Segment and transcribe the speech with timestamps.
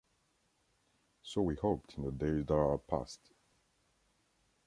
[1.21, 3.19] So we hoped in the days that are past.